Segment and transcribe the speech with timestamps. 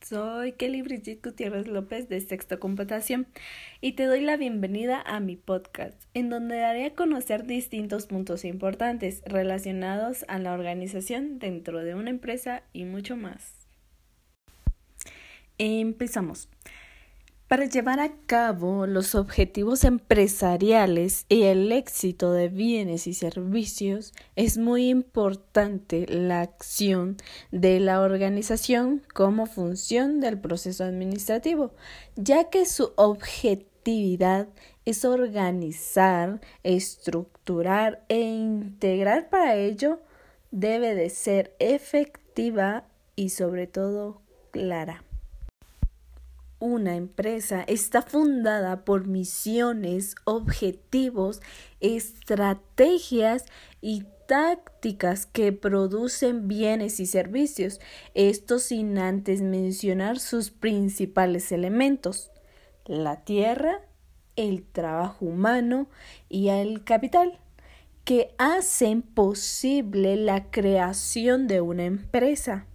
[0.00, 3.26] Soy Kelly Brigitte Gutiérrez López de Sexto Computación
[3.80, 8.44] y te doy la bienvenida a mi podcast, en donde daré a conocer distintos puntos
[8.44, 13.66] importantes relacionados a la organización dentro de una empresa y mucho más.
[15.58, 16.48] Empezamos.
[17.48, 24.58] Para llevar a cabo los objetivos empresariales y el éxito de bienes y servicios es
[24.58, 27.16] muy importante la acción
[27.50, 31.72] de la organización como función del proceso administrativo,
[32.16, 34.48] ya que su objetividad
[34.84, 39.30] es organizar, estructurar e integrar.
[39.30, 40.00] Para ello
[40.50, 42.84] debe de ser efectiva
[43.16, 44.20] y sobre todo
[44.50, 45.07] clara
[46.60, 51.40] una empresa está fundada por misiones, objetivos,
[51.80, 53.44] estrategias
[53.80, 57.80] y tácticas que producen bienes y servicios,
[58.14, 62.30] esto sin antes mencionar sus principales elementos,
[62.84, 63.80] la tierra,
[64.36, 65.88] el trabajo humano
[66.28, 67.38] y el capital,
[68.04, 72.66] que hacen posible la creación de una empresa.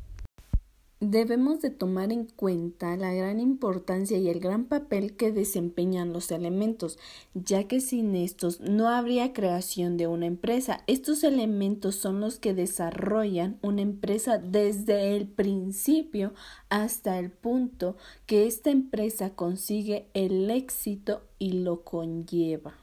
[1.06, 6.32] Debemos de tomar en cuenta la gran importancia y el gran papel que desempeñan los
[6.32, 6.98] elementos,
[7.34, 10.81] ya que sin estos no habría creación de una empresa.
[10.88, 16.34] Estos elementos son los que desarrollan una empresa desde el principio
[16.70, 22.76] hasta el punto que esta empresa consigue el éxito y lo conlleva.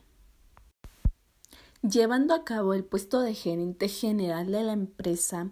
[1.80, 5.48] Llevando a cabo el puesto de gerente general de la empresa,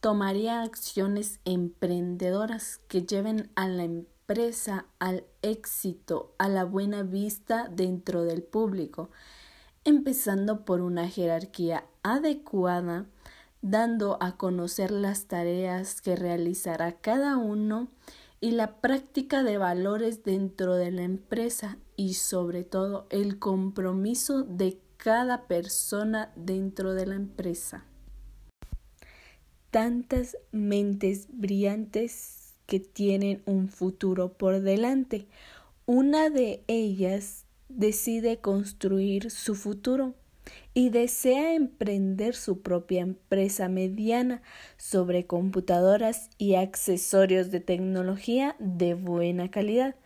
[0.00, 8.22] tomaría acciones emprendedoras que lleven a la empresa al éxito, a la buena vista dentro
[8.24, 9.10] del público,
[9.84, 13.06] empezando por una jerarquía adecuada,
[13.60, 17.88] dando a conocer las tareas que realizará cada uno
[18.40, 24.80] y la práctica de valores dentro de la empresa y sobre todo el compromiso de
[24.96, 27.87] cada persona dentro de la empresa
[29.70, 35.26] tantas mentes brillantes que tienen un futuro por delante.
[35.86, 40.14] Una de ellas decide construir su futuro
[40.74, 44.42] y desea emprender su propia empresa mediana
[44.76, 49.96] sobre computadoras y accesorios de tecnología de buena calidad,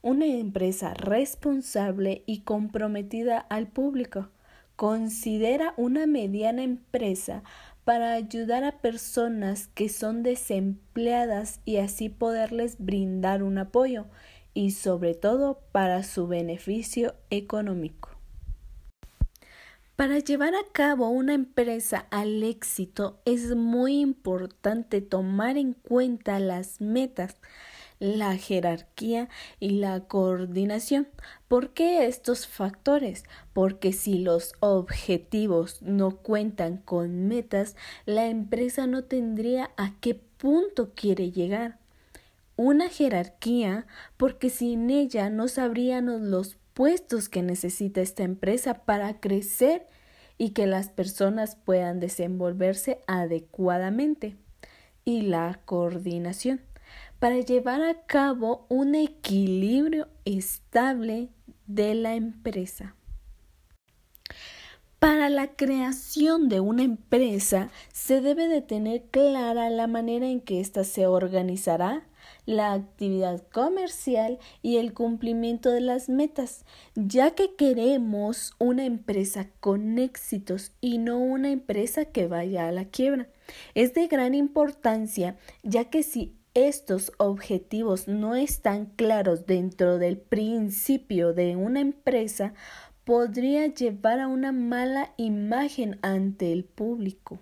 [0.00, 4.30] una empresa responsable y comprometida al público.
[4.74, 7.44] Considera una mediana empresa
[7.84, 14.06] para ayudar a personas que son desempleadas y así poderles brindar un apoyo
[14.54, 18.10] y sobre todo para su beneficio económico.
[19.96, 26.80] Para llevar a cabo una empresa al éxito es muy importante tomar en cuenta las
[26.80, 27.36] metas,
[28.02, 29.28] la jerarquía
[29.60, 31.06] y la coordinación.
[31.46, 33.22] ¿Por qué estos factores?
[33.52, 40.90] Porque si los objetivos no cuentan con metas, la empresa no tendría a qué punto
[40.96, 41.78] quiere llegar.
[42.56, 43.86] Una jerarquía,
[44.16, 49.86] porque sin ella no sabríamos los puestos que necesita esta empresa para crecer
[50.38, 54.34] y que las personas puedan desenvolverse adecuadamente.
[55.04, 56.62] Y la coordinación
[57.22, 61.28] para llevar a cabo un equilibrio estable
[61.68, 62.96] de la empresa.
[64.98, 70.58] Para la creación de una empresa se debe de tener clara la manera en que
[70.58, 72.08] ésta se organizará,
[72.44, 76.64] la actividad comercial y el cumplimiento de las metas,
[76.96, 82.86] ya que queremos una empresa con éxitos y no una empresa que vaya a la
[82.86, 83.28] quiebra.
[83.76, 91.32] Es de gran importancia, ya que si estos objetivos no están claros dentro del principio
[91.32, 92.54] de una empresa,
[93.04, 97.40] podría llevar a una mala imagen ante el público.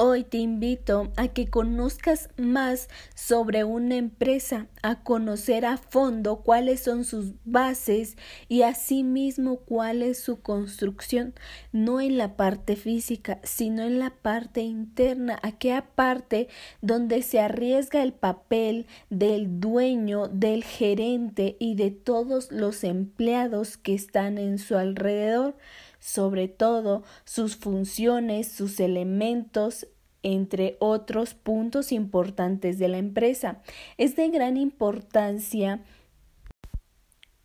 [0.00, 6.84] Hoy te invito a que conozcas más sobre una empresa, a conocer a fondo cuáles
[6.84, 8.16] son sus bases
[8.48, 11.34] y asimismo cuál es su construcción,
[11.72, 16.46] no en la parte física, sino en la parte interna, aquella parte
[16.80, 23.94] donde se arriesga el papel del dueño, del gerente y de todos los empleados que
[23.94, 25.56] están en su alrededor
[25.98, 29.86] sobre todo sus funciones, sus elementos,
[30.22, 33.62] entre otros puntos importantes de la empresa.
[33.96, 35.84] Es de gran importancia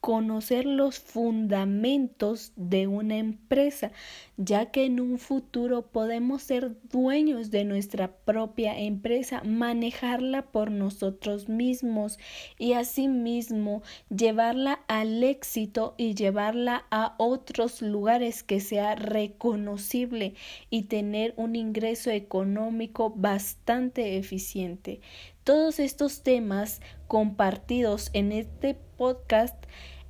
[0.03, 3.93] conocer los fundamentos de una empresa,
[4.35, 11.47] ya que en un futuro podemos ser dueños de nuestra propia empresa, manejarla por nosotros
[11.47, 12.19] mismos
[12.59, 20.33] y asimismo llevarla al éxito y llevarla a otros lugares que sea reconocible
[20.69, 24.99] y tener un ingreso económico bastante eficiente.
[25.43, 29.61] Todos estos temas compartidos en este podcast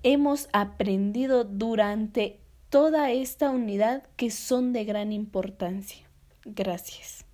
[0.03, 2.39] hemos aprendido durante
[2.69, 6.07] toda esta unidad que son de gran importancia.
[6.45, 7.25] Gracias.